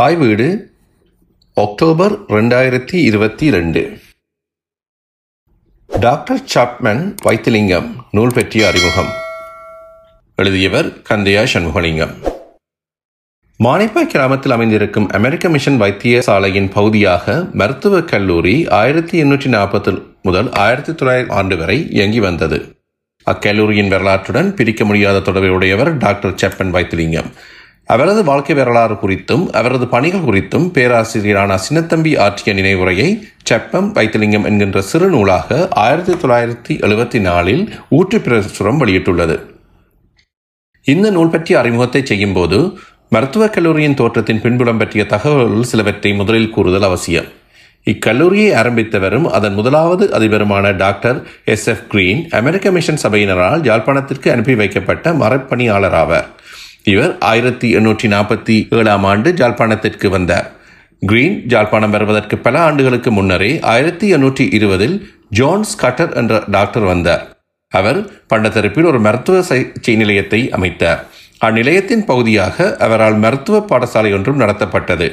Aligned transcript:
தாய் 0.00 0.16
வீடு 0.16 0.74
அக்டோபர் 1.54 2.24
ரெண்டாயிரத்தி 2.24 2.94
இருபத்தி 2.94 3.50
ரெண்டு 3.50 3.98
டாக்டர் 6.00 6.40
சாப்மன் 6.54 7.14
வைத்திலிங்கம் 7.22 8.06
நூல் 8.10 8.32
பற்றிய 8.34 8.66
அறிமுகம். 8.66 9.08
எழுதியவர் 10.36 10.86
கந்தையா 10.86 11.46
சண்முகலிங்கம். 11.52 12.14
மானிப்பாய் 13.56 14.06
கிராமத்தில் 14.06 14.52
அமைந்திருக்கும் 14.52 15.08
அமெரிக்க 15.08 15.48
மிஷன் 15.48 15.80
வைத்தியசாலையின் 15.80 16.70
பகுதியாக 16.70 17.46
மருத்துவக் 17.52 18.08
கல்லூரி 18.08 18.68
ஆயிரத்தி 18.68 19.22
எண்ணூற்றி 19.22 19.54
நாற்பத்தி 19.56 20.02
முதல் 20.22 20.52
ஆயிரத்தி 20.52 20.94
தொள்ளாயிரம் 20.94 21.36
ஆண்டு 21.36 21.56
வரை 21.56 21.90
இயங்கி 21.90 22.20
வந்தது. 22.20 22.76
அக்கல்லூரியின் 23.30 23.88
வரலாற்றுடன் 23.88 24.54
பிரிக்க 24.54 24.84
முடியாத 24.84 25.20
தொடர்புடையவர் 25.20 25.96
டாக்டர் 25.96 26.34
செப்பன் 26.34 26.70
வைத்திலிங்கம். 26.70 27.32
அவரது 27.92 28.24
வாழ்க்கை 28.24 28.54
வரலாறு 28.56 28.94
குறித்தும் 28.94 29.44
அவரது 29.52 29.86
பணிகள் 29.86 30.20
குறித்தும் 30.20 30.66
பேராசிரியரான 30.76 31.58
சின்னத்தம்பி 31.68 32.18
ஆற்றிய 32.18 32.52
நினைவுரையை 32.54 33.08
செப்பம் 33.50 33.88
வைத்திலிங்கம் 33.92 34.44
என்கின்ற 34.44 34.80
சிறு 34.80 35.08
நூலாக 35.08 35.68
ஆயிரத்தி 35.70 36.12
தொள்ளாயிரத்தி 36.12 36.74
எழுபத்தி 36.82 37.20
நாலில் 37.20 37.62
ஊற்று 37.88 38.18
பிரசுரம் 38.18 38.80
வெளியிட்டுள்ளது. 38.80 39.36
இந்த 40.84 41.10
நூல் 41.10 41.28
பற்றிய 41.28 41.58
அறிமுகத்தை 41.58 42.04
செய்யும்போது 42.04 42.78
மருத்துவக் 43.08 43.52
கல்லூரியின் 43.52 43.94
தோற்றத்தின் 43.94 44.40
பின்புலம் 44.40 44.78
பற்றிய 44.78 45.06
தகவல்கள் 45.06 45.62
சிலவற்றை 45.62 46.12
முதலில் 46.14 46.50
கூறுதல் 46.50 46.82
அவசியம். 46.82 47.28
இக்கல்லூரியை 47.84 48.50
ஆரம்பித்தவரும் 48.62 49.30
அதன் 49.36 49.54
முதலாவது 49.54 50.04
அதிபருமான 50.18 50.76
டாக்டர் 50.76 51.18
எஸ் 51.44 51.66
எஃப் 51.66 51.88
கிரீன் 51.88 52.28
அமெரிக்க 52.30 52.70
மிஷன் 52.70 53.02
சபையினரால் 53.02 53.64
யாழ்ப்பாணத்திற்கு 53.70 54.28
அனுப்பி 54.30 54.54
வைக்கப்பட்ட 54.54 55.12
மரப்பணியாளர் 55.12 55.98
ஆவார். 56.02 56.28
இவர் 56.84 57.18
ஆயிரத்தி 57.18 57.76
எண்ணூற்றி 57.76 58.08
நாற்பத்தி 58.08 58.74
ஏழாம் 58.76 59.04
ஆண்டு 59.04 59.32
ஜாழ்ப்பாணத்திற்கு 59.32 60.08
வந்தார். 60.08 60.50
கிரீன் 61.00 61.42
ஜாழ்ப்பாணம் 61.48 61.90
வருவதற்கு 61.90 62.38
பல 62.38 62.60
ஆண்டுகளுக்கு 62.60 63.10
முன்னரே 63.10 63.60
ஆயிரத்தி 63.60 64.14
எண்ணூற்றி 64.14 64.54
இருபதில் 64.54 65.12
ஜான் 65.28 65.64
ஸ்கட்டர் 65.72 66.14
என்ற 66.14 66.42
டாக்டர் 66.50 66.82
வந்தார். 66.82 67.36
அவர் 67.68 68.10
பண்டத்தரப்பில் 68.28 68.84
ஒரு 68.84 69.00
மருத்துவ 69.00 69.42
சிகிச்சை 69.42 69.96
நிலையத்தை 69.96 70.50
அமைத்தார். 70.50 71.00
அந்நிலையத்தின் 71.44 72.04
பகுதியாக 72.04 72.76
அவரால் 72.76 73.14
மருத்துவ 73.14 73.64
பாடசாலை 73.70 74.14
ஒன்றும் 74.14 74.40
நடத்தப்பட்டது. 74.40 75.08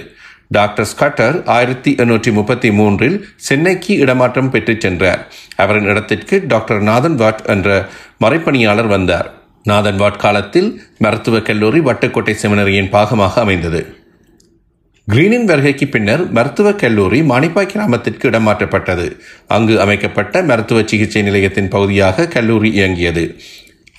டாக்டர் 0.48 0.88
ஸ்கட்டர் 0.98 1.45
ஆயிரத்தி 1.45 1.95
எண்ணூற்றி 1.98 2.32
முப்பத்தி 2.32 2.72
மூன்றில் 2.72 3.28
சென்னைக்கு 3.36 3.95
இடமாற்றம் 3.98 4.50
பெற்றுச் 4.50 4.82
சென்றார். 4.82 5.28
அவரின் 5.56 5.84
இடத்திற்கு 5.84 6.44
டாக்டர் 6.48 6.82
நாதன் 6.82 7.16
வாட் 7.16 7.44
என்ற 7.45 7.90
மறைப்பணியாளர் 8.23 8.88
வந்தார். 8.88 9.32
நாதன் 9.70 10.00
வாட்காலத்தில் 10.00 10.70
மருத்துவக் 10.98 11.46
கல்லூரி 11.46 11.80
வட்டுக்கோட்டை 11.80 12.34
செமினரியின் 12.42 12.92
பாகமாக 12.92 13.34
அமைந்தது. 13.34 13.82
கிரீனின் 15.08 15.48
வருகைக்கு 15.50 15.86
பின்னர் 15.88 16.23
மருத்துவக் 16.32 16.80
கல்லூரி 16.80 17.20
மாணிப்பாய் 17.22 17.72
கிராமத்திற்கு 17.73 18.30
இடமாற்றப்பட்டது. 18.30 19.06
அங்கு 19.48 19.76
அமைக்கப்பட்ட 19.82 20.42
மருத்துவ 20.42 20.82
சிகிச்சை 20.86 21.22
நிலையத்தின் 21.22 21.68
பகுதியாக 21.68 22.28
கல்லூரி 22.28 22.72
இயங்கியது. 22.72 23.23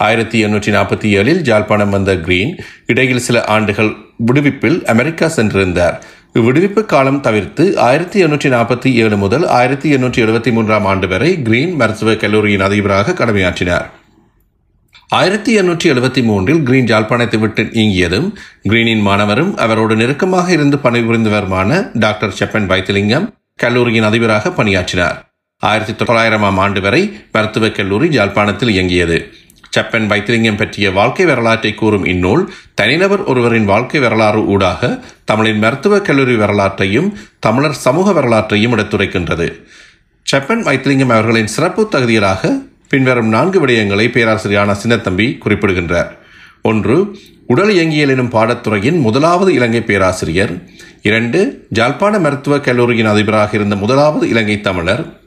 ஆயிரத்தி 0.07 0.39
எண்ணூற்றி 0.45 0.73
நாற்பத்தி 0.77 1.09
ஏழில் 1.21 1.41
ஜாழ்ப்பாணம் 1.49 1.95
வந்த 1.97 2.13
கிரீன் 2.17 2.53
இடையில் 2.87 3.25
சில 3.29 3.45
ஆண்டுகள் 3.57 3.93
விடுவிப்பில் 4.27 4.79
அமெரிக்கா 4.85 5.27
சென்றிருந்தார். 5.37 5.97
இவ்விடுவிப்பு 6.35 6.83
காலம் 6.85 7.21
தவிர்த்து 7.21 7.65
ஆயிரத்தி 7.89 8.19
எண்ணூற்றி 8.25 8.51
நாற்பத்தி 8.57 8.91
ஏழு 9.05 9.17
முதல் 9.17 9.47
ஆயிரத்தி 9.59 9.89
எண்ணூற்றி 9.97 10.23
எழுபத்தி 10.27 10.53
மூன்றாம் 10.53 10.85
ஆண்டு 10.85 11.09
வரை 11.09 11.31
கிரீன் 11.43 11.75
மருத்துவக் 11.75 12.21
கல்லூரியின் 12.21 12.67
அதிபராக 12.69 13.17
கடமையாற்றினார். 13.21 13.89
ஆயிரத்தி 15.11 15.61
எண்ணூற்றி 15.61 15.87
எழுபத்தி 15.93 16.23
மூன்றில் 16.23 16.63
கிரீன் 16.63 16.85
ஜாழ்ப்பாணத்தை 16.85 17.39
விட்டு 17.39 17.63
நீங்கியதும் 17.63 18.35
கிரீனின் 18.69 19.01
மாணவரும் 19.01 19.57
அவரோடு 19.57 19.97
நெருக்கமாக 19.97 20.53
இருந்து 20.53 20.77
பணிபுரிந்தவருமான 20.77 21.99
டாக்டர் 21.99 22.35
செப்பன் 22.39 22.67
வைத்திலிங்கம் 22.67 23.35
கல்லூரியின் 23.57 24.03
அதிபராக 24.03 24.51
பணியாற்றினார். 24.51 25.33
ஆயிரத்தி 25.63 26.05
தொள்ளாயிரமாம் 26.05 26.59
ஆண்டு 26.59 26.81
வரை 26.81 27.21
மருத்துவக் 27.33 27.75
கல்லூரி 27.75 28.09
ஜாழ்ப்பாணத்தில் 28.09 28.69
இயங்கியது. 28.69 29.33
செப்பன் 29.77 30.07
வைத்திலிங்கம் 30.07 30.57
பற்றிய 30.57 30.91
வாழ்க்கை 30.91 31.27
வரலாற்றை 31.27 31.75
கூறும் 31.75 32.05
இந்நூல் 32.05 32.53
தனிநபர் 32.75 33.25
ஒருவரின் 33.25 33.65
வாழ்க்கை 33.65 34.01
வரலாறு 34.01 34.47
ஊடாக 34.47 35.05
தமிழின் 35.25 35.59
மருத்துவக் 35.59 36.05
கல்லூரி 36.05 36.37
வரலாற்றையும் 36.37 37.19
தமிழர் 37.41 37.83
சமூக 37.87 38.13
வரலாற்றையும் 38.13 38.77
எடுத்துரைக்கின்றது. 38.77 39.49
செப்பன் 40.27 40.61
வைத்திலிங்கம் 40.61 41.09
அவர்களின் 41.09 41.47
சிறப்பு 41.47 41.89
தகுதிகளாக 41.93 42.67
பின்வரும் 42.89 43.29
நான்கு 43.29 43.67
விடயங்களை 43.67 44.09
பேராசிரியரான 44.09 44.77
சின்னத்தம்பி 44.83 45.39
குறிப்பிடுகின்றார். 45.39 46.19
ஒன்று 46.63 47.19
உடல் 47.47 47.71
இயங்கியல் 47.71 48.09
எனும் 48.09 48.31
பாடத்துறையின் 48.31 49.01
முதலாவது 49.01 49.55
இலங்கை 49.55 49.83
பேராசிரியர். 49.83 50.63
இரண்டு 51.03 51.67
ஜாழ்ப்பாண 51.75 52.21
மருத்துவக் 52.21 52.65
கல்லூரியின் 52.65 53.07
அதிபராக 53.07 53.57
இருந்த 53.57 53.77
முதலாவது 53.77 54.29
இலங்கை 54.29 54.61
தமிழர். 54.61 55.21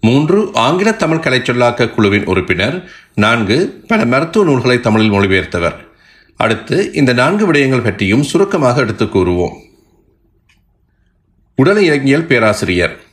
மூன்று 0.00 0.50
ஆங்கில 0.52 0.92
தமிழ் 0.92 1.16
கலைச்சொல்லாக்க 1.16 1.90
குழுவின் 1.90 2.24
உறுப்பினர். 2.24 2.90
நான்கு 3.14 3.84
பல 3.88 4.04
மருத்துவ 4.04 4.44
நூல்களை 4.44 4.80
தமிழில் 4.80 5.12
மொழிபெயர்த்தவர். 5.12 5.74
அடுத்து 6.36 6.92
இந்த 6.92 7.12
நான்கு 7.12 7.52
விடயங்கள் 7.52 7.84
பற்றியும் 7.84 8.22
சுருக்கமாக 8.22 8.80
எடுத்து 8.80 9.04
கூறுவோம். 9.04 9.54
உடல் 11.56 11.82
இயங்கியல் 11.82 12.26
பேராசிரியர். 12.26 13.03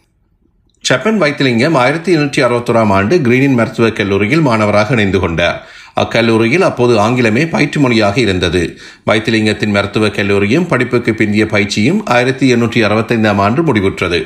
செப்பன் 0.89 1.17
வைத்திலிங்கம் 1.17 1.75
ஆயிரத்தி 1.75 2.17
எண்ணூற்றி 2.17 2.45
அறுபத்தோராம் 2.45 2.87
ஆண்டு 2.87 3.17
கிரீனின் 3.17 3.53
மருத்துவக் 3.53 3.95
கல்லூரியில் 3.95 4.41
மாணவராக 4.41 4.93
இணைந்து 4.93 5.19
கொண்டார். 5.19 5.67
அக்கல்லூரியில் 5.95 6.59
அப்போது 6.59 6.99
ஆங்கிலமே 6.99 7.49
பயிற்று 7.49 7.81
மொழியாக 7.81 8.19
இருந்தது. 8.19 8.79
வைத்திலிங்கத்தின் 9.05 9.71
மருத்துவக் 9.71 10.13
கல்லூரியும் 10.13 10.67
படிப்புக்கு 10.67 11.11
பிந்திய 11.11 11.45
பயிற்சியும் 11.45 12.05
ஆயிரத்தி 12.05 12.53
எண்ணூற்றி 12.53 12.83
அறுபத்தைந்தாம் 12.87 13.35
ஆண்டு 13.35 13.73
முடிவுற்றது. 13.73 14.19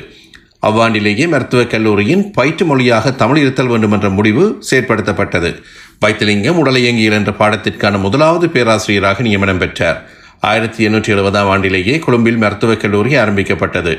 அவ்வாண்டிலேயே 0.62 1.28
மருத்துவக் 1.28 1.70
கல்லூரியின் 1.70 2.30
பயிற்று 2.30 2.66
மொழியாக 2.66 3.10
தமிழ் 3.10 3.38
இருத்தல் 3.38 3.66
வேண்டும் 3.66 3.92
என்ற 3.92 4.08
முடிவு 4.08 4.62
செயற்படுத்தப்பட்டது. 4.70 5.54
வைத்திலிங்கம் 6.00 6.66
உடலியங்கியல் 6.66 7.18
என்ற 7.20 7.32
பாடத்திற்கான 7.38 7.98
முதலாவது 8.00 8.48
பேராசிரியராக 8.48 9.22
நியமனம் 9.22 9.58
பெற்றார். 9.58 10.04
ஆயிரத்தி 10.40 10.88
எண்ணூற்றி 10.88 11.12
எழுபதாம் 11.16 11.50
ஆண்டிலேயே 11.52 11.98
கொழும்பில் 11.98 12.36
மருத்துவக் 12.36 12.80
கல்லூரி 12.80 13.16
ஆரம்பிக்கப்பட்டது. 13.16 13.94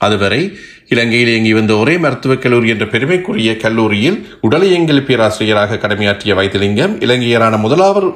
அதுவரை 0.00 0.58
இலங்கையில் 0.88 1.28
இயங்கி 1.28 1.52
வந்த 1.54 1.76
ஒரே 1.76 1.98
மருத்துவக் 1.98 2.42
கல்லூரி 2.42 2.68
என்ற 2.68 2.86
பெருமைக்குரிய 2.86 3.56
கல்லூரியில் 3.56 4.18
உடலியங்கியல் 4.50 5.04
பேராசிரியராக 5.04 5.76
கடமையாற்றிய 5.76 6.34
வைத்திலிங்கம் 6.34 6.94
இலங்கையரான 7.00 7.58
முதலாவது 7.58 8.08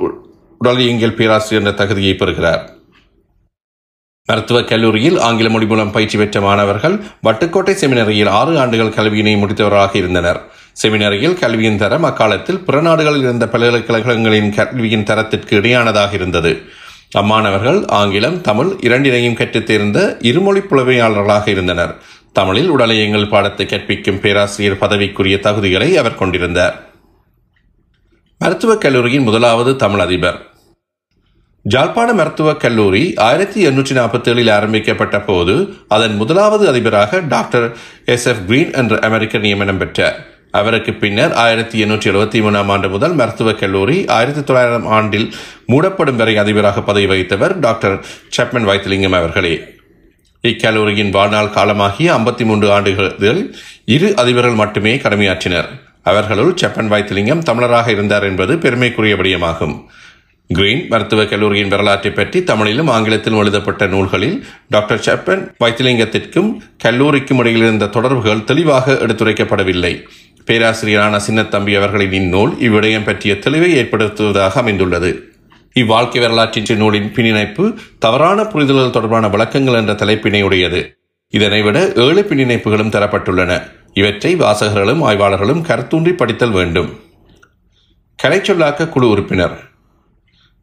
உடலியங்கியல் 0.64 1.14
பேராசிரியர் 1.14 1.66
என்ற 1.66 1.84
தகுதியை 1.84 2.14
பெறுகிறார். 2.14 2.62
மருத்துவக் 4.28 4.68
கல்லூரியில் 4.68 5.18
ஆங்கில 5.18 5.48
மொழி 5.48 5.66
மூலம் 5.66 5.90
பயிற்சி 5.90 6.18
பெற்ற 6.18 6.40
மாணவர்கள் 6.40 6.96
வட்டுக்கோட்டை 7.22 7.74
செமினரியில் 7.80 8.28
ஆறு 8.28 8.58
ஆண்டுகள் 8.58 8.96
கல்வியினை 8.98 9.34
முடித்தவராக 9.36 9.96
இருந்தனர். 9.96 10.40
செமினரியில் 10.82 11.38
கல்வியின் 11.38 11.78
தரம் 11.78 12.02
அக்காலத்தில் 12.02 12.58
பிற 12.58 12.80
நாடுகளில் 12.80 13.20
இருந்த 13.20 13.48
பல்கலைக்கழகங்களின் 13.48 14.54
கல்வியின் 14.54 15.04
தரத்திற்கு 15.04 15.56
இடையானதாக 15.56 16.14
இருந்தது. 16.14 16.52
அம்மாணவர்கள் 17.14 17.86
ஆங்கிலம் 17.86 18.40
தமிழ் 18.40 18.66
இரண்டினையும் 18.66 19.34
கற்றுத் 19.34 19.66
தேர்ந்த 19.66 20.16
இருமொழி 20.20 20.60
புலமையாளர்களாக 20.60 21.48
இருந்தனர். 21.48 21.96
தமிழில் 22.32 22.68
உடலியங்கள் 22.68 23.28
பாடத்தை 23.28 23.66
கற்பிக்கும் 23.66 24.20
பேராசிரியர் 24.20 24.78
பதவிக்குரிய 24.80 25.38
தகுதிகளை 25.40 25.94
அவர் 25.94 26.14
கொண்டிருந்தார். 26.14 26.82
மருத்துவக் 28.38 28.80
கல்லூரியின் 28.80 29.22
முதலாவது 29.22 29.76
தமிழ் 29.76 30.00
அதிபர். 30.00 30.46
ஜாழ்ப்பாண 31.70 32.12
மருத்துவக் 32.12 32.60
கல்லூரி 32.60 33.14
ஆயிரத்தி 33.16 33.66
எண்ணூற்றி 33.66 33.96
நாற்பத்தி 33.98 34.34
ஏழில் 34.34 34.52
ஆரம்பிக்கப்பட்ட 34.52 35.20
போது 35.20 35.74
அதன் 35.88 36.16
முதலாவது 36.16 36.68
அதிபராக 36.68 37.20
டாக்டர் 37.28 37.76
எஸ் 38.04 38.26
எஃப் 38.26 38.46
கிரீன் 38.46 38.72
என்ற 38.72 38.96
அமெரிக்கர் 38.96 39.40
நியமனம் 39.40 39.78
பெற்றார். 39.78 40.33
அவருக்கு 40.60 40.92
பின்னர் 40.92 41.32
ஆயிரத்தி 41.44 41.76
எண்ணூற்றி 41.84 42.08
எழுபத்தி 42.10 42.40
மூணாம் 42.44 42.70
ஆண்டு 42.74 42.88
முதல் 42.88 43.14
மருத்துவக் 43.14 43.58
கல்லூரி 43.58 43.96
ஆயிரத்தி 44.16 44.42
தொள்ளாயிரம் 44.44 44.86
ஆண்டில் 44.96 45.28
மூடப்படும் 45.66 46.16
வரை 46.16 46.34
அதிபராக 46.42 46.82
பதவி 46.82 47.06
வகித்தவர் 47.06 47.54
டாக்டர் 47.58 47.96
சப்மன் 48.36 48.68
வைத்திலிங்கம் 48.70 49.16
அவர்களே. 49.20 49.54
இக்கல்லூரியின் 50.42 51.10
வாழ்நாள் 51.10 51.54
காலமாகிய 51.56 52.08
ஐம்பத்தி 52.18 52.44
மூன்று 52.44 52.72
ஆண்டுகளில் 52.72 53.42
இரு 53.84 54.08
அதிபர்கள் 54.22 54.60
மட்டுமே 54.62 54.94
கடமையாற்றினர். 54.96 55.68
அவர்களுள் 56.02 56.54
செப்பன் 56.62 56.90
வைத்திலிங்கம் 56.94 57.44
தமிழராக 57.50 57.88
இருந்தார் 57.88 58.22
என்பது 58.22 58.58
பெருமைக்குரிய 58.58 59.14
விடயமாகும் 59.14 59.76
கிரீன் 60.50 60.82
மருத்துவக் 60.88 61.30
கல்லூரியின் 61.30 61.68
வரலாற்றை 61.68 62.10
பற்றி 62.12 62.38
தமிழிலும் 62.50 62.88
ஆங்கிலத்திலும் 62.88 63.38
எழுதப்பட்ட 63.38 63.86
நூல்களில் 63.86 64.36
டாக்டர் 64.68 65.04
செப்பன் 65.06 65.42
வைத்திலிங்கத்திற்கும் 65.64 66.50
கல்லூரிக்கும் 66.78 67.38
இடையில் 67.38 67.62
இருந்த 67.62 67.86
தொடர்புகள் 67.86 68.44
தெளிவாக 68.44 68.96
எடுத்துரைக்கப்படவில்லை. 69.06 69.94
பேராசிரியரான 70.46 71.20
சின்னத்தம்பி 71.28 71.76
அவர்களின் 71.76 72.12
இந்நூல் 72.12 72.58
இவ்விடயம் 72.58 73.04
பற்றிய 73.04 73.34
தெளிவை 73.34 73.70
ஏற்படுத்துவதாக 73.80 74.52
அமைந்துள்ளது. 74.52 75.28
இவ்வாழ்க்கை 75.74 76.20
வரலாற்றின் 76.20 76.76
நூலின் 76.76 77.12
பின்னிணைப்பு 77.12 77.74
தவறான 77.98 78.42
புரிதல்கள் 78.42 78.90
தொடர்பான 78.90 79.28
விளக்கங்கள் 79.28 79.74
என்ற 79.74 79.92
தலைப்பினை 79.92 80.42
உடையது 80.42 80.98
இதனை 81.28 81.62
விட 81.62 81.92
ஏழு 81.94 82.26
பின்னிணைப்புகளும் 82.28 82.94
தரப்பட்டுள்ளன. 82.96 83.62
இவற்றை 83.94 84.36
வாசகர்களும் 84.36 85.02
ஆய்வாளர்களும் 85.02 85.62
கருத்தூன்றி 85.62 86.12
படித்தல் 86.12 86.50
வேண்டும். 86.50 87.00
கலைச்சொல்லாக்க 88.22 88.88
குழு 88.88 89.08
உறுப்பினர். 89.08 89.70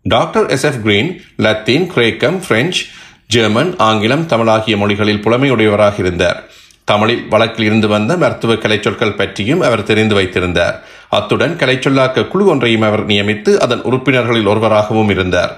Doctor 0.02 0.48
S 0.48 0.64
F 0.64 0.82
Green 0.84 1.22
Latin 1.38 1.88
கிரேக்கம் 1.88 2.42
பிரெஞ்சு 2.48 2.86
ஜெர்மன் 3.28 3.76
ஆங்கிலம் 3.78 4.26
தமிழ் 4.26 4.48
ஆகிய 4.48 4.78
மொழிகளில் 4.78 5.24
புலமையுடையவராக 5.24 6.00
இருந்தார். 6.00 6.50
தமிழில் 6.84 7.28
வழக்கில் 7.28 7.66
இருந்து 7.66 7.88
வந்த 7.88 8.18
மருத்துவ 8.18 8.54
கலைச்சொற்கள் 8.54 9.16
பற்றியும் 9.16 9.62
அவர் 9.62 9.84
தெரிந்து 9.84 10.16
வைத்திருந்தார். 10.16 10.82
அத்துடன் 11.10 11.56
கலைச்சொல்லாக்க 11.56 12.28
குழு 12.28 12.46
ஒன்றையும் 12.46 12.82
அவர் 12.82 13.08
நியமித்து 13.08 13.58
அதன் 13.58 13.82
உறுப்பினர்களில் 13.82 14.46
ஒருவராகவும் 14.46 15.10
இருந்தார். 15.10 15.58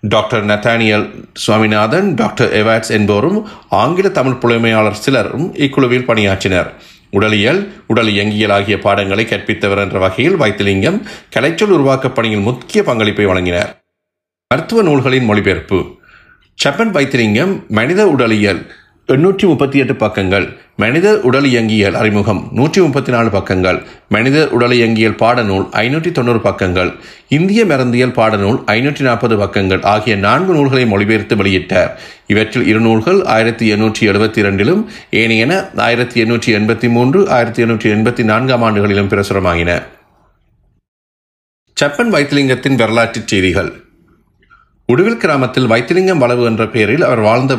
Doctor 0.00 0.44
Nathaniel 0.44 1.24
Swaminathan 1.34 2.14
doctor 2.14 2.52
Evarts 2.52 2.90
என்போரும் 2.90 3.44
ஆங்கில 3.68 4.08
தமிழ் 4.08 4.38
புலமையாளர் 4.40 4.98
சிலரும் 4.98 5.54
இக்குழுவில் 5.54 6.08
பணியாற்றினர். 6.08 6.70
உடலியல் 7.10 7.74
உடல் 7.86 8.08
இயங்கியல் 8.08 8.50
ஆகிய 8.50 8.78
பாடங்களை 8.78 9.24
கற்பித்தவர் 9.24 9.78
என்ற 9.78 9.98
வகையில் 9.98 10.36
வைத்திலிங்கம் 10.36 11.06
கலைச்சொல் 11.30 11.70
உருவாக்கப் 11.70 12.14
பணியில் 12.14 12.38
முக்கிய 12.38 12.82
பங்களிப்பை 12.82 13.26
வழங்கினார். 13.26 13.82
மருத்துவ 14.48 14.82
நூல்களின் 14.82 15.24
மொழிபெயர்ப்பு. 15.24 16.00
சப்பன் 16.64 16.90
வைத்திலிங்கம் 16.90 17.64
மனித 17.68 18.08
உடலியல் 18.08 18.74
எண்ணூற்றி 19.08 19.46
முப்பத்தி 19.50 19.78
எட்டு 19.78 19.94
பக்கங்கள். 19.94 20.44
மனித 20.76 21.20
உடல் 21.20 21.44
இயங்கியல் 21.44 21.94
அறிமுகம். 21.94 22.48
நூற்றி 22.52 22.80
முப்பத்தி 22.80 23.10
நாலு 23.12 23.30
பக்கங்கள். 23.30 23.78
மனித 24.08 24.48
உடல் 24.48 24.72
இயங்கியல் 24.72 25.16
பாடநூல் 25.22 25.64
ஐநூற்றி 25.80 26.12
தொண்ணூறு 26.12 26.40
பக்கங்கள். 26.40 26.90
இந்திய 27.28 27.64
மருந்தியல் 27.64 28.14
பாடநூல் 28.18 28.58
ஐநூற்றி 28.66 29.00
நாற்பது 29.00 29.36
பக்கங்கள் 29.36 29.82
ஆகிய 29.82 30.16
நான்கு 30.16 30.54
நூல்களை 30.54 30.86
மொழிபெயர்த்து 30.86 31.36
வெளியிட்டார் 31.36 31.90
இவற்றில் 32.26 32.66
இரு 32.66 32.80
நூல்கள் 32.80 33.24
ஆயிரத்தி 33.24 33.74
எண்ணூற்றி 33.74 34.00
எழுபத்தி 34.00 34.38
இரண்டிலும் 34.38 34.90
ஏனையன 35.10 35.52
ஆயிரத்தி 35.76 36.24
எண்ணூற்றி 36.24 36.52
எண்பத்தி 36.58 36.90
மூன்று 36.90 37.28
ஆயிரத்தி 37.28 37.62
எண்ணூற்றி 37.64 37.90
எண்பத்தி 37.96 38.24
நான்காம் 38.24 38.62
ஆண்டுகளிலும் 38.62 39.10
பிரசுரமாகின. 39.14 39.82
சப்பன் 41.80 42.12
வைத்திலிங்கத்தின் 42.16 42.74
வரலாற்றுச் 42.74 43.26
செய்திகள். 43.26 43.72
உடுவில் 44.88 45.16
கிராமத்தில் 45.16 45.66
வைத்திலிங்கம் 45.66 46.22
வளவு 46.22 46.44
என்ற 46.44 46.68
பெயரில் 46.68 47.02
அவர் 47.02 47.20
வாழ்ந்த 47.20 47.52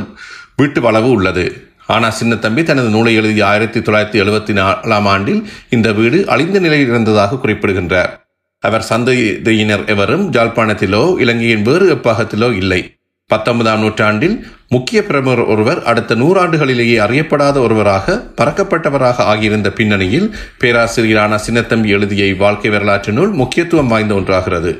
வீட்டு 0.55 0.81
வளவு 0.81 1.09
உள்ளது. 1.11 1.45
ஆனால் 1.87 2.13
சின்னத்தம்பி 2.23 2.63
தனது 2.63 2.89
நூலை 2.89 3.15
எழுதிய 3.15 3.45
ஆயிரத்தி 3.45 3.79
தொள்ளாயிரத்தி 3.79 4.19
எழுபத்தி 4.23 4.53
நாலாம் 4.59 5.07
ஆண்டில் 5.13 5.47
இந்த 5.69 5.91
வீடு 5.91 6.27
அழிந்த 6.27 6.59
நிலையில் 6.59 6.87
இருந்ததாக 6.87 7.37
குறிப்பிடுகின்றார். 7.37 8.11
அவர் 8.59 8.85
சந்ததியினர் 8.89 9.85
எவரும் 9.85 10.31
ஜாழ்ப்பாணத்திலோ 10.31 11.19
இலங்கையின் 11.19 11.61
வேறு 11.61 11.93
எப்பாகத்திலோ 11.93 12.55
இல்லை. 12.55 12.97
பத்தொன்பதாம் 13.27 13.79
நூற்றாண்டில் 13.79 14.47
முக்கிய 14.69 15.03
பிரமுகர் 15.03 15.43
ஒருவர் 15.45 15.83
அடுத்த 15.83 16.15
நூறாண்டுகளிலேயே 16.15 16.97
அறியப்படாத 17.05 17.57
ஒருவராக 17.57 18.23
பறக்கப்பட்டவராக 18.41 19.15
ஆகியிருந்த 19.31 19.69
பின்னணியில் 19.71 20.35
பேராசிரியரான 20.59 21.39
சின்னத்தம்பி 21.47 21.85
எழுதிய 21.85 22.35
வாழ்க்கை 22.35 22.71
வரலாற்று 22.71 23.13
நூல் 23.13 23.31
முக்கியத்துவம் 23.31 23.87
வாய்ந்த 23.87 24.13
ஒன்றாகிறது. 24.13 24.71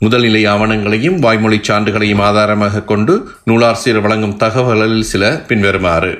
முதல்நிலை 0.00 0.48
ஆவணங்களையும் 0.48 1.18
வாய்மொழி 1.18 1.60
சான்றுகளையும் 1.62 2.22
ஆதாரமாக 2.22 2.82
கொண்டு 2.82 3.28
நூலாசிரியர் 3.44 4.02
வழங்கும் 4.02 4.36
தகவல்களில் 4.36 5.02
சில 5.02 5.44
பின்வருமாறு. 5.48 6.18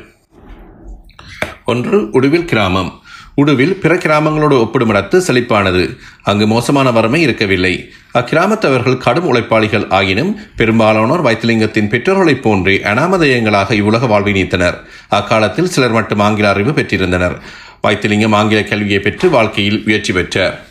ஒன்று 1.65 2.11
உடுவில் 2.11 2.44
கிராமம். 2.44 3.03
உடுவில் 3.35 3.81
பிற 3.81 3.94
கிராமங்களோடு 3.94 4.59
ஒப்பிடும் 4.59 4.91
இடத்து 4.91 5.23
செழிப்பானது. 5.26 5.97
அங்கு 6.23 6.47
மோசமான 6.47 6.91
வறுமை 6.91 7.21
இருக்கவில்லை. 7.21 7.93
அக்கிராமத்தவர்கள் 8.15 8.97
கடும் 8.97 9.35
உழைப்பாளிகள் 9.35 9.91
ஆயினும் 9.91 10.41
பெரும்பாலானோர் 10.56 11.23
வைத்திலிங்கத்தின் 11.23 11.88
பெற்றோர்களைப் 11.88 12.41
போன்றே 12.41 12.81
அனாமதயங்களாக 12.85 13.71
இவ்வுலக 13.71 14.06
வாழ்வை 14.06 14.32
நீத்தனர். 14.32 14.75
அக்காலத்தில் 15.09 15.69
சிலர் 15.69 15.93
மட்டும் 15.93 16.19
ஆங்கில 16.19 16.49
அறிவு 16.49 16.71
பெற்றிருந்தனர். 16.71 17.37
வைத்திலிங்கம் 17.82 18.32
ஆங்கில 18.32 18.62
கல்வியை 18.62 18.99
பெற்று 18.99 19.31
வாழ்க்கையில் 19.31 19.82
முயற்சி 19.85 20.12
பெற்றார். 20.12 20.65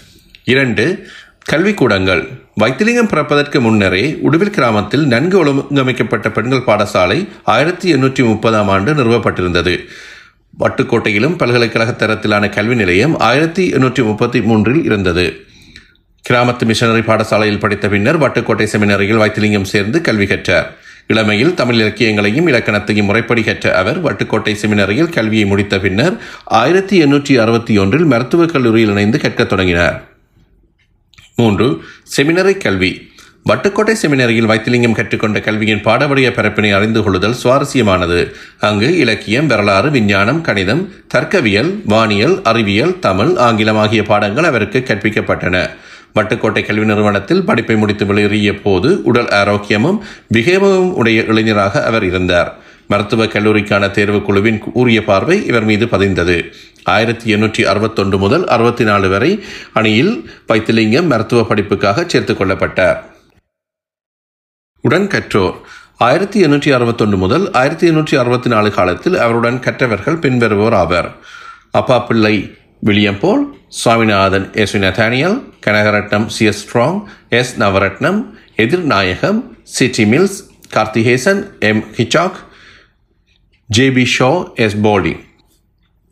இரண்டு 0.43 1.07
கல்விக்கூடங்கள். 1.51 2.27
வைத்திலிங்கம் 2.55 3.07
பிறப்பதற்கு 3.07 3.61
முன்னரே 3.61 4.19
உடுவில் 4.23 4.49
கிராமத்தில் 4.49 5.07
நன்கு 5.07 5.45
ஒழுங்கமைக்கப்பட்ட 5.45 6.31
பெண்கள் 6.31 6.65
பாடசாலை 6.67 7.27
ஆயிரத்தி 7.43 7.93
எண்ணூற்றி 7.93 8.25
முப்பதாம் 8.25 8.67
ஆண்டு 8.67 8.93
நிறுவப்பட்டிருந்தது. 8.93 9.79
வட்டுக்கோட்டையிலும் 10.59 11.37
பல்கலைக்கழக 11.37 11.91
தரத்திலான 11.91 12.49
கல்வி 12.49 12.75
நிலையம் 12.75 13.19
ஆயிரத்தி 13.19 13.71
எண்ணூற்றி 13.71 14.03
முப்பத்தி 14.03 14.41
மூன்றில் 14.41 14.83
இருந்தது. 14.83 15.35
கிராமத்து 16.29 16.65
மிஷனரி 16.65 16.99
பாடசாலையில் 16.99 17.59
படித்த 17.59 17.87
பின்னர் 17.87 18.19
வட்டுக்கோட்டை 18.19 18.67
செமினரியில் 18.71 19.17
வைத்திலிங்கம் 19.17 19.63
சேர்ந்து 19.63 20.01
கல்வி 20.01 20.25
கற்றார். 20.25 20.77
இளமையில் 21.07 21.53
தமிழ் 21.53 21.75
இலக்கியங்களையும் 21.75 22.47
இலக்கணத்தையும் 22.47 23.05
முறைப்படி 23.05 23.43
கற்ற 23.43 23.75
அவர் 23.75 24.03
வட்டுக்கோட்டை 24.03 24.55
செமினரியில் 24.61 25.09
கல்வியை 25.09 25.45
முடித்த 25.45 25.79
பின்னர் 25.79 26.13
ஆயிரத்தி 26.45 27.03
எண்ணூற்றி 27.05 27.37
அறுபத்தி 27.37 27.77
ஒன்றில் 27.77 28.05
மருத்துவக் 28.05 28.49
கல்லூரியில் 28.49 28.89
இணைந்து 28.89 29.17
கற்கத் 29.17 29.49
தொடங்கினார். 29.49 30.12
மூன்று 31.35 31.81
செமினரி 32.15 32.57
கல்வி. 32.57 33.11
வட்டுக்கோட்டை 33.49 33.95
செமினரியில் 34.01 34.45
வைத்திலிங்கம் 34.45 34.93
கற்றுக்கொண்ட 34.93 35.39
கல்வியின் 35.39 35.83
பாடவடைய 35.83 36.29
பரப்பினை 36.31 36.73
அறிந்து 36.73 37.03
கொள்ளுதல் 37.03 37.35
சுவாரஸ்யமானது. 37.43 38.33
அங்கு 38.59 38.97
இலக்கியம் 38.97 39.47
வரலாறு 39.47 39.91
விஞ்ஞானம் 39.91 40.41
கணிதம் 40.41 40.93
தர்க்கவியல் 41.07 41.81
வானியல் 41.85 42.41
அறிவியல் 42.43 42.99
தமிழ் 42.99 43.35
ஆங்கிலம் 43.37 43.77
ஆகிய 43.77 44.03
பாடங்கள் 44.03 44.43
அவருக்கு 44.43 44.83
கற்பிக்கப்பட்டன. 44.85 45.69
வட்டுக்கோட்டை 46.15 46.65
கல்வி 46.65 46.85
நிறுவனத்தில் 46.85 47.43
படிப்பை 47.43 47.75
முடித்து 47.75 48.05
வெளியேறிய 48.05 48.61
போது 48.61 49.03
உடல் 49.03 49.27
ஆரோக்கியமும் 49.27 49.99
விகேமமும் 50.33 50.91
உடைய 50.91 51.23
இளைஞராக 51.23 51.85
அவர் 51.85 52.03
இருந்தார். 52.03 52.57
மருத்துவக் 52.93 53.33
கல்லூரிக்கான 53.35 53.91
தேர்வுக் 53.97 54.25
குழுவின் 54.27 54.59
கூறிய 54.75 54.99
பார்வை 55.09 55.37
இவர் 55.51 55.67
மீது 55.69 55.85
பதிந்தது. 55.85 56.37
ஆயிரத்தி 56.95 57.27
எண்ணூற்றி 57.35 57.63
அறுபத்தொன்று 57.71 58.17
முதல் 58.23 58.45
அறுபத்தி 58.55 58.83
நாலு 58.89 59.07
வரை 59.13 59.31
அணியில் 59.73 60.13
வைத்திலிங்கம் 60.47 61.09
மருத்துவ 61.13 61.43
படிப்புக்காக 61.43 62.05
சேர்த்துக் 62.07 62.41
கொள்ளப்பட்டார். 62.41 62.99
உடன் 64.83 65.07
கற்றோர். 65.13 65.57
ஆயிரத்தி 66.05 66.39
எண்ணூற்றி 66.45 66.71
அறுபத்தொன்று 66.77 67.17
முதல் 67.17 67.45
ஆயிரத்தி 67.51 67.85
எண்ணூற்றி 67.89 68.15
அறுபத்தி 68.21 68.49
நாலு 68.53 68.69
காலத்தில் 68.77 69.17
அவருடன் 69.25 69.59
கற்றவர்கள் 69.59 70.21
பின்வருவோர் 70.23 70.75
ஆவர். 70.81 71.09
Appa 71.79 71.97
Pillai 72.07 72.35
William 72.87 73.19
Paul 73.19 73.43
Swaminathan 73.81 74.47
S 74.61 74.77
Nathaniel 74.77 75.37
Kanagaratnam 75.65 76.25
C 76.35 76.45
S 76.45 76.61
Strong 76.63 76.99
S 77.29 77.53
Navaratnam 77.59 78.19
Ethirnayagam 78.63 79.39
C T 79.75 80.05
Mills 80.13 80.39
Karthigesan 80.75 81.41
M 81.69 81.83
Hitchcock 81.97 82.39
JP 83.69 84.03
Shaw 84.15 84.29
S 84.55 84.75
போலி 84.81 85.11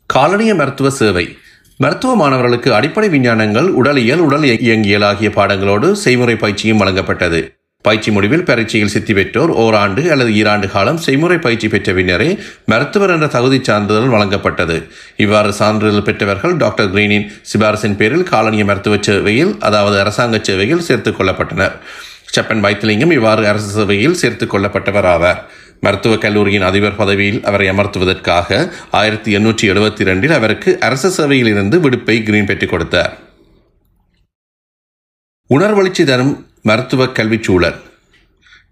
காலனிய 0.09 0.51
மருத்துவ 0.55 0.89
சேவை. 0.89 1.23
மருத்துவ 1.79 2.15
மாணவர்களுக்கு 2.15 2.69
அடிப்படை 2.73 3.07
விஞ்ஞானங்கள் 3.09 3.67
உடலியல் 3.79 4.21
உடல் 4.27 4.45
இயங்கியல் 4.67 5.05
ஆகிய 5.09 5.29
பாடங்களோடு 5.29 5.87
செய்முறை 6.03 6.35
பயிற்சியும் 6.35 6.81
வழங்கப்பட்டது. 6.81 7.39
பயிற்சி 7.85 8.09
முடிவில் 8.11 8.43
பரீட்சையில் 8.43 8.93
சித்தி 8.95 9.13
பெற்றோர் 9.13 9.51
ஓராண்டு 9.63 10.01
அல்லது 10.11 10.31
ஈராண்டு 10.39 10.67
காலம் 10.69 10.97
செய்முறை 10.97 11.37
பயிற்சி 11.37 11.67
பெற்ற 11.67 11.93
பின்னரே 11.93 12.29
மருத்துவர் 12.65 13.09
என்ற 13.09 13.27
தகுதி 13.27 13.59
சான்றிதழ் 13.63 14.13
வழங்கப்பட்டது. 14.15 14.77
இவ்வாறு 15.15 15.53
சான்றிதழ் 15.53 16.07
பெற்றவர்கள் 16.09 16.57
டாக்டர் 16.57 16.91
கிரீனின் 16.93 17.27
சிபாரசின் 17.51 17.97
பேரில் 18.01 18.29
காலனிய 18.33 18.65
மருத்துவ 18.65 18.97
சேவையில் 19.09 19.53
அதாவது 19.59 19.97
அரசாங்க 19.99 20.39
சேவையில் 20.49 20.85
சேர்த்துக் 20.89 21.19
கொள்ளப்பட்டனர். 21.21 21.75
செப்பன் 22.35 22.63
வைத்திலிங்கம் 22.65 23.11
இவ்வாறு 23.11 23.43
அரசு 23.47 23.71
சேவையில் 23.79 24.19
சேர்த்துக் 24.21 24.53
கொள்ளப்பட்டவர் 24.53 25.09
ஆவார் 25.15 25.41
மருத்துவக் 25.81 26.21
கல்லூரியின் 26.21 26.61
அதிபர் 26.61 26.95
பதவியில் 26.95 27.43
அவரை 27.43 27.69
அமர்த்துவதற்காக 27.69 28.71
ஆயிரத்தி 28.91 29.37
எண்ணூற்றி 29.37 29.61
எழுபத்தி 29.61 30.01
இரண்டில் 30.01 30.31
அவருக்கு 30.31 30.79
அரசு 30.79 31.09
சேவையில் 31.09 31.47
இருந்து 31.47 31.79
விடுப்பை 31.79 32.23
கிரீன் 32.23 32.45
பெற்றுக் 32.45 32.69
கொடுத்தார். 32.69 33.17
உணர்வளிச்சி 35.49 36.03
தரும் 36.03 36.45
மருத்துவ 36.61 37.07
கல்விச் 37.07 37.43
சூழல். 37.43 37.75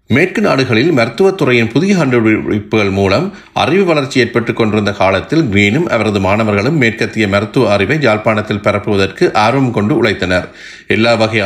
மேற்கு 0.08 0.40
நாடுகளில் 0.40 0.92
மருத்துவத்துறையின் 0.92 1.70
புதிய 1.70 1.96
கண்டுபிடிப்புகள் 1.96 2.90
மூலம் 2.90 3.34
அறிவு 3.54 3.84
வளர்ச்சி 3.84 4.20
ஏற்பட்டுக் 4.20 4.56
கொண்டிருந்த 4.56 4.92
காலத்தில் 4.92 5.42
கிரீனும் 5.42 5.88
அவரது 5.88 6.20
மாணவர்களும் 6.20 6.76
மேற்கத்திய 6.76 7.28
மருத்துவ 7.28 7.72
அறிவை 7.72 8.00
யாழ்ப்பாணத்தில் 8.00 8.60
பரப்புவதற்கு 8.60 9.34
ஆர்வம் 9.34 9.72
கொண்டு 9.72 10.02
உழைத்தனர். 10.02 10.48
எல்லா 10.86 11.14
வகை 11.14 11.40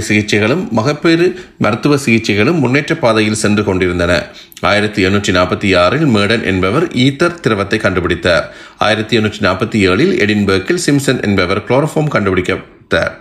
சிகிச்சைகளும் 0.00 0.62
மகப்பேறு 0.70 1.26
மருத்துவ 1.58 1.96
சிகிச்சைகளும் 1.96 2.58
முன்னேற்ற 2.58 2.94
பாதையில் 2.94 3.40
சென்று 3.44 3.64
கொண்டிருந்தன. 3.64 4.12
ஆயிரத்தி 4.60 5.06
எண்ணூற்றி 5.06 5.32
நாற்பத்தி 5.38 5.76
ஆறில் 5.76 6.06
மேடன் 6.06 6.44
என்பவர் 6.44 6.86
ஈத்தர் 7.04 7.40
திரவத்தை 7.40 7.78
கண்டுபிடித்தார். 7.78 8.44
ஆயிரத்தி 8.78 9.18
எண்ணூற்றி 9.18 9.42
நாற்பத்தி 9.48 9.80
ஏழில் 9.90 10.14
எடின்பர்க்கில் 10.24 10.84
சிம்சன் 10.86 11.22
என்பவர் 11.22 11.64
குளோரோஃபார்ம் 11.68 12.14
கண்டுபிடித்தார் 12.16 13.14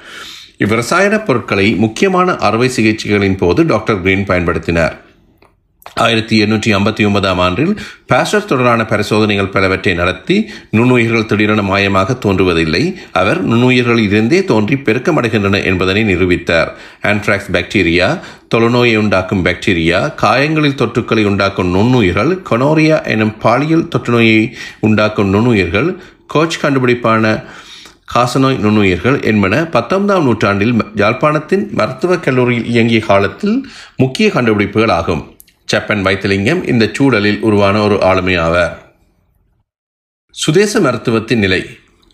இவ்விரசாயன 0.63 1.25
பொருட்களை 1.25 1.75
முக்கியமான 1.75 2.35
அறுவை 2.47 2.69
சிகிச்சைகளின் 2.75 3.37
போது 3.37 3.65
டாக்டர் 3.65 4.01
கிரீன் 4.01 4.25
பயன்படுத்தினார். 4.25 4.95
ஆயிரத்தி 5.95 6.35
எண்ணூற்றி 6.43 6.69
ஐம்பத்தி 6.75 7.05
ஒன்பதாம் 7.05 7.39
ஆண்டில் 7.39 7.73
பாஸ்டர் 8.07 8.45
தொடரான 8.45 8.85
பரிசோதனைகள் 8.85 9.49
பலவற்றை 9.49 9.93
நடத்தி 9.93 10.49
நுண்ணுயிர்கள் 10.71 11.25
திடீரென 11.25 11.61
மாயமாக 11.61 12.15
தோன்றுவதில்லை. 12.25 12.95
அவர் 13.11 13.39
நுண்ணுயிர்கள் 13.47 13.97
இருந்தே 13.97 14.43
தோன்றி 14.43 14.75
பெருக்கமடைகின்றன 14.75 15.63
என்பதனை 15.63 16.03
நிரூபித்தார். 16.03 16.69
ஆன்ட்ராக்ஸ் 17.01 17.51
பாக்டீரியா 17.51 18.07
தொழுநோயை 18.55 18.95
உண்டாக்கும் 18.97 19.45
பாக்டீரியா 19.45 20.15
காயங்களில் 20.15 20.79
தொற்றுக்களை 20.81 21.25
உண்டாக்கும் 21.25 21.69
நுண்ணுயிர்கள் 21.75 22.33
கொனோரியா 22.49 23.05
எனும் 23.05 23.37
பாலியல் 23.37 23.87
தொற்றுநோயை 23.95 24.51
உண்டாக்கும் 24.79 25.31
நுண்ணுயிர்கள் 25.33 25.95
கோச் 26.27 26.59
கண்டுபிடிப்பான 26.65 27.43
காசநோய் 28.15 28.59
நுண்ணுயிர்கள் 28.65 29.23
என்பன 29.23 29.65
பத்தொன்பதாம் 29.65 30.23
நூற்றாண்டில் 30.23 30.73
யாழ்ப்பாணத்தின் 30.95 31.69
மருத்துவக் 31.71 32.23
கல்லூரியில் 32.23 32.65
இயங்கிய 32.65 32.99
காலத்தில் 32.99 33.55
முக்கிய 33.97 34.29
கண்டுபிடிப்புகள் 34.29 34.89
ஆகும். 34.89 35.23
செப்பன் 35.71 36.01
வைத்திலிங்கம் 36.01 36.67
இந்த 36.67 36.89
சூழலில் 36.93 37.39
உருவான 37.39 37.81
ஒரு 37.81 38.01
ஆளுமை 38.01 38.37
ஆவார். 38.37 38.73
சுதேச 40.31 40.79
மருத்துவத்தின் 40.79 41.35
நிலை. 41.35 41.65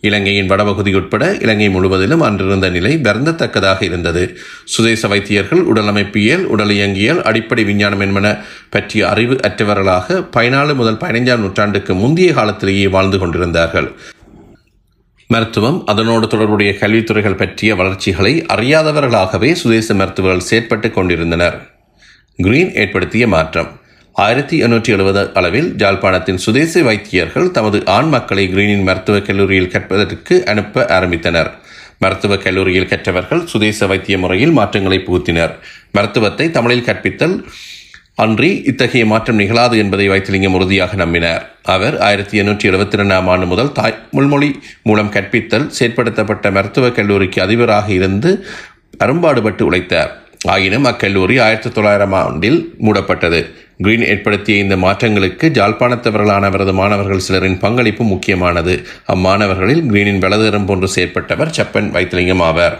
இலங்கையின் 0.02 0.48
வடபகுதி 0.48 0.94
உட்பட 0.94 1.38
இலங்கை 1.40 1.70
முழுவதிலும் 1.70 2.22
அன்றிருந்த 2.22 2.70
நிலை 2.70 2.98
வருந்தத்தக்கதாக 2.98 3.84
இருந்தது. 3.84 4.38
சுதேச 4.64 5.08
வைத்தியர்கள் 5.08 5.66
உடலமைப்பியல் 5.66 6.44
உடல் 6.44 6.70
இயங்கியல் 6.70 7.22
அடிப்படை 7.22 7.64
விஞ்ஞானம் 7.64 8.00
என்பன 8.00 8.38
பற்றிய 8.70 9.10
அறிவு 9.10 9.34
அற்றவர்களாக 9.34 10.28
பதினாலு 10.38 10.76
முதல் 10.76 10.98
பதினைஞ்சாம் 10.98 11.38
நூற்றாண்டுக்கு 11.38 11.94
முந்தைய 11.94 12.34
காலத்திலேயே 12.34 12.88
வாழ்ந்து 12.88 13.20
கொண்டிருந்தார்கள். 13.20 13.92
மருத்துவம் 15.28 15.86
அதனோடு 15.86 16.28
தொடர்புடைய 16.28 16.72
கல்வித்துறைகள் 16.72 17.38
பற்றிய 17.38 17.76
வளர்ச்சிகளை 17.76 18.46
அறியாதவர்களாகவே 18.54 19.52
சுதேச 19.52 19.94
மருத்துவர்கள் 19.94 20.48
செயற்பட்டுக் 20.50 20.94
கொண்டிருந்தனர். 20.94 21.69
கிரீன் 22.42 22.76
ஏற்படுத்திய 22.76 23.28
மாற்றம். 23.28 23.80
ஆயிரத்தி 24.14 24.64
எண்ணூற்றி 24.64 24.88
எழுபது 24.88 25.34
அளவில் 25.34 25.74
ஜாழ்ப்பாணத்தின் 25.78 26.36
சுதேச 26.36 26.82
வைத்தியர்கள் 26.82 27.52
தமது 27.52 27.86
ஆண் 27.86 28.08
மக்களை 28.08 28.48
கிரீனின் 28.54 28.84
மருத்துவக் 28.84 29.26
கல்லூரியில் 29.26 29.68
கற்பதற்கு 29.68 30.46
அனுப்ப 30.46 30.86
ஆரம்பித்தனர். 30.90 31.50
மருத்துவக் 31.98 32.44
கல்லூரியில் 32.44 32.88
கற்றவர்கள் 32.88 33.46
சுதேச 33.46 33.88
வைத்திய 33.88 34.18
முறையில் 34.18 34.52
மாற்றங்களை 34.52 35.00
புகுத்தினர். 35.08 35.54
மருத்துவத்தை 35.92 36.52
தமிழில் 36.52 36.86
கற்பித்தல் 36.86 37.44
அன்றி 38.16 38.62
இத்தகைய 38.66 39.06
மாற்றம் 39.06 39.36
நிகழாது 39.36 39.78
என்பதை 39.78 40.08
வைத்திலிங்கம் 40.08 40.54
உறுதியாக 40.54 40.96
நம்பினார். 41.06 41.44
அவர் 41.64 42.00
ஆயிரத்தி 42.00 42.42
எண்ணூற்றி 42.42 42.70
எழுபத்தி 42.72 43.00
ரெண்டாம் 43.02 43.26
ஆண்டு 43.26 43.46
முதல் 43.46 43.72
தாய் 43.72 44.00
முள்மொழி 44.12 44.60
மூலம் 44.84 45.12
கற்பித்தல் 45.12 45.70
செயற்படுத்தப்பட்ட 45.80 46.52
மருத்துவக் 46.52 46.96
கல்லூரிக்கு 46.96 47.42
அதிபராக 47.42 47.94
இருந்து 47.94 48.46
அரும்பாடுபட்டு 48.98 49.66
உழைத்தார். 49.66 50.28
ஆயினும் 50.46 50.86
அக்கல்லூரி 50.86 51.42
ஆயிரத்தி 51.42 51.72
தொள்ளாயிரம் 51.72 52.14
ஆண்டில் 52.14 52.76
மூடப்பட்டது. 52.82 53.52
கிரீன் 53.78 54.06
ஏற்படுத்திய 54.06 54.58
இந்த 54.58 54.76
மாற்றங்களுக்கு 54.76 55.48
ஜாழ்ப்பாணத்தவர்களான 55.48 56.42
அவரது 56.42 56.74
மாணவர்கள் 56.74 57.20
சிலரின் 57.20 57.60
பங்களிப்பு 57.60 58.04
முக்கியமானது. 58.04 58.86
அம்மாணவர்களில் 59.06 59.84
கிரீனின் 59.90 60.20
வலதுகரம் 60.20 60.66
போன்று 60.66 60.90
செயற்பட்டவர் 60.96 61.52
செப்பன் 61.58 61.90
வைத்திலிங்கம் 61.90 62.42
ஆவார். 62.42 62.78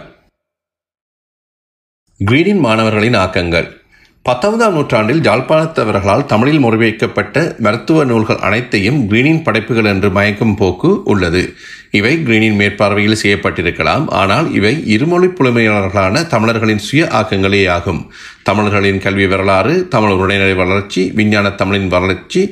கிரீனின் 2.30 2.58
மாணவர்களின் 2.58 3.14
ஆக்கங்கள். 3.14 3.78
பத்தொன்பதாம் 4.22 4.72
நூற்றாண்டில் 4.72 5.20
ஜாழ்ப்பாணத்தவர்களால் 5.20 6.26
தமிழில் 6.26 6.64
மொழிபெயர்க்கப்பட்ட 6.64 7.58
மருத்துவ 7.58 8.04
நூல்கள் 8.04 8.36
அனைத்தையும் 8.36 9.10
கிரீனின் 9.10 9.42
படைப்புகள் 9.42 9.84
என்று 9.84 10.10
மயக்கும் 10.10 10.54
போக்கு 10.54 11.02
உள்ளது. 11.02 11.54
இவை 11.98 12.12
கிரீனின் 12.26 12.58
மேற்பார்வையில் 12.60 13.20
செய்யப்பட்டிருக்கலாம். 13.22 14.04
ஆனால் 14.20 14.46
இவை 14.58 14.74
இருமொழி 14.94 15.28
புலமையாளர்களான 15.38 16.22
தமிழர்களின் 16.34 16.84
சுய 16.88 17.08
ஆக்கங்களே 17.20 17.62
ஆகும் 17.76 18.02
தமிழர்களின் 18.48 19.02
கல்வி 19.04 19.26
வரலாறு 19.26 19.74
தமிழ் 19.94 20.14
உடைநிலை 20.22 20.54
வளர்ச்சி 20.62 21.02
விஞ்ஞான 21.18 21.50
தமிழின் 21.60 21.90
வளர்ச்சி 21.96 22.42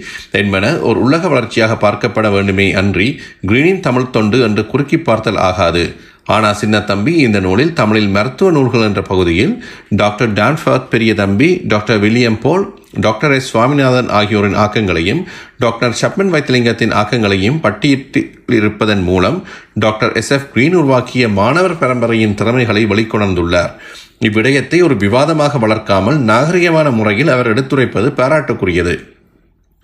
என்பன 0.40 0.64
ஒரு 0.88 0.98
உலக 1.06 1.28
வளர்ச்சியாக 1.28 1.76
பார்க்கப்பட 1.84 2.28
வேண்டுமே 2.36 2.66
அன்றி 2.82 3.08
கிரீனின் 3.46 3.84
தமிழ் 3.88 4.12
தொண்டு 4.16 4.40
என்று 4.48 4.64
குறுக்கி 4.66 4.98
பார்த்தல் 4.98 5.40
ஆகாது. 5.48 5.84
ஆனா 6.28 6.48
சின்ன 6.52 6.76
தம்பி 6.80 7.12
இந்த 7.16 7.38
நூலில் 7.40 7.72
தமிழில் 7.72 8.08
மருத்துவ 8.08 8.50
நூல்கள் 8.50 8.82
என்ற 8.82 9.02
பகுதியில் 9.02 9.52
doctor 9.88 10.32
Danforth 10.32 10.90
Periya 10.90 11.14
Thambi 11.14 11.48
doctor 11.64 12.00
William 12.00 12.40
Paul 12.40 12.64
doctor 13.00 13.32
S 13.32 13.48
Swaminathan 13.50 14.08
ஆகியோரின் 14.08 14.56
ஆக்கங்களையும் 14.56 15.22
டாக்டர் 15.58 15.96
சப்மன் 16.00 16.32
வைத்திலிங்கத்தின் 16.34 16.94
ஆக்கங்களையும் 17.00 17.58
பட்டியலிருப்பதன் 17.62 19.02
மூலம் 19.02 19.38
டாக்டர் 19.74 20.12
எஸ் 20.12 20.30
எஃப் 20.30 20.48
கிரீன் 20.52 20.74
உருவாக்கிய 20.74 21.28
மாணவர் 21.40 21.80
பரம்பரையின் 21.80 22.34
திறமைகளை 22.34 22.84
வெளிக்கொணர்ந்துள்ளார். 22.86 23.72
இவ்விடயத்தை 24.18 24.78
ஒரு 24.82 24.96
விவாதமாக 24.96 25.58
வளர்க்காமல் 25.66 26.18
நாகரிகமான 26.30 26.90
முறையில் 26.90 27.28
அவர் 27.28 27.52
எடுத்துரைப்பது 27.54 28.10
பாராட்டுக்குரியது. 28.20 28.96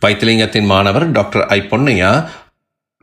வைத்திலிங்கத்தின் 0.02 0.66
மாணவர் 0.66 1.06
டாக்டர் 1.10 1.46
ஐ 1.46 1.60
பொன்னையா 1.70 2.10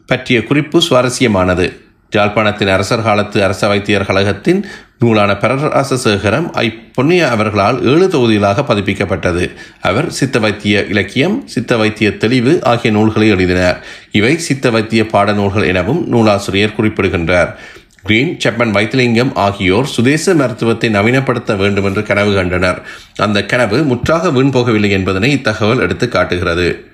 பற்றிய 0.09 0.39
குறிப்பு 0.43 0.79
சுவாரஸ்யமானது. 0.89 1.67
ஜாழ்ப்பாணத்தின் 2.15 2.71
அரசர் 2.71 3.01
காலத்து 3.01 3.43
அரச 3.43 3.67
வைத்தியர் 3.67 4.05
கழகத்தின் 4.05 4.65
நூலான 4.99 5.31
பரராசசேகரம் 5.31 6.51
ஐ 6.51 6.73
பொன்னிய 6.93 7.29
அவர்களால் 7.29 7.83
ஏழு 7.83 8.07
தொகுதிகளாக 8.07 8.65
பதிப்பிக்கப்பட்டது. 8.67 9.51
அவர் 9.81 10.11
சித்த 10.11 10.39
வைத்திய 10.39 10.85
இலக்கியம் 10.89 11.47
சித்த 11.47 11.77
வைத்திய 11.77 12.17
தெளிவு 12.17 12.63
ஆகிய 12.63 12.93
நூல்களை 12.93 13.29
எழுதினார். 13.29 13.85
இவை 14.11 14.37
சித்த 14.37 14.69
வைத்திய 14.69 15.05
பாட 15.05 15.33
நூல்கள் 15.33 15.63
எனவும் 15.63 16.07
நூலாசிரியர் 16.07 16.75
குறிப்பிடுகின்றார். 16.75 17.57
கிரீன் 18.03 18.37
செப்பன் 18.43 18.71
வைத்திலிங்கம் 18.71 19.35
ஆகியோர் 19.35 19.85
சுதேச 19.85 20.33
மருத்துவத்தை 20.33 20.89
நவீனப்படுத்த 20.89 21.57
வேண்டும் 21.57 21.85
என்று 21.85 22.03
கனவு 22.03 22.33
கண்டனர். 22.33 22.81
அந்த 23.15 23.45
கனவு 23.45 23.83
முற்றாக 23.83 24.29
வீண் 24.29 24.53
போகவில்லை 24.53 24.89
என்பதனை 24.89 25.31
இத்தகவல் 25.31 25.79
எடுத்து 25.79 26.07
காட்டுகிறது. 26.07 26.90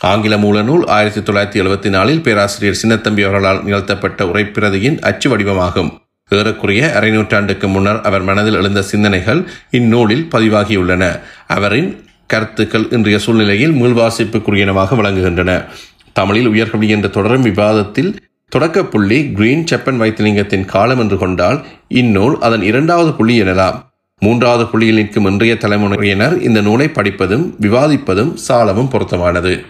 ஆங்கில 0.00 0.36
மூலநூல் 0.36 0.86
ஆயிரத்தி 0.86 1.20
தொள்ளாயிரத்தி 1.20 1.64
எழுபத்தி 1.64 1.88
நாலில் 1.88 2.20
பேராசிரியர் 2.20 2.80
சின்னத்தம்பி 2.82 3.22
அவர்களால் 3.26 3.64
நிகழ்த்தப்பட்ட 3.64 4.24
உரைப்பிரதியின் 4.24 5.00
அச்சு 5.00 5.36
வடிவமாகும். 5.36 5.90
ஏறக்குறைய 6.28 6.94
அரை 6.94 7.10
நூற்றாண்டுக்கு 7.10 7.68
முன்னர் 7.68 8.00
அவர் 8.00 8.22
மனதில் 8.22 8.54
எழுந்த 8.54 8.82
சிந்தனைகள் 8.82 9.48
இந்நூலில் 9.70 10.28
பதிவாகியுள்ளன. 10.30 11.20
அவரின் 11.46 12.04
கருத்துக்கள் 12.26 12.86
இன்றைய 12.90 13.18
சூழ்நிலையில் 13.18 13.72
மீள்வாசிப்புக்குரியனமாக 13.72 14.96
விளங்குகின்றன. 14.96 15.64
தமிழில் 16.12 16.48
உயர்கல்வி 16.48 16.88
என்ற 16.88 17.08
தொடரும் 17.08 17.42
விவாதத்தில் 17.42 18.16
தொடக்கப் 18.48 18.90
புள்ளி 18.90 19.32
கிரீன் 19.32 19.64
செப்பன் 19.64 20.00
வைத்திலிங்கத்தின் 20.02 20.64
காலம் 20.64 20.98
என்று 20.98 21.18
கொண்டால் 21.18 21.64
இந்நூல் 21.88 22.38
அதன் 22.40 22.62
இரண்டாவது 22.62 23.12
புள்ளி 23.12 23.42
எனலாம். 23.42 23.80
மூன்றாவது 24.18 24.66
புள்ளியில் 24.66 24.94
நிற்கும் 24.94 25.26
இன்றைய 25.26 25.56
தலைமுறையினர் 25.56 26.42
இந்த 26.42 26.60
நூலை 26.60 26.88
படிப்பதும் 26.88 27.54
விவாதிப்பதும் 27.60 28.36
சாலமும் 28.48 28.90
பொருத்தமானது. 28.90 29.64